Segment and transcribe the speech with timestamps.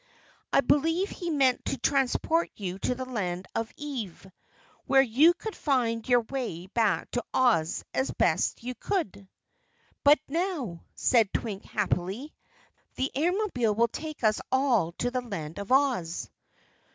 [0.51, 4.25] I believe he meant to transport you to the Land of Ev,
[4.87, 9.27] where you could find your way back to Oz as best you could."
[10.03, 12.33] "But now," said Twink happily,
[12.95, 16.31] "the Airmobile will take us all to the Land of Oz."